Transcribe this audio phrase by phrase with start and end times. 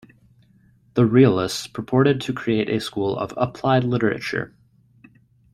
[0.95, 4.55] The Realists purported to create a school of "applied literature".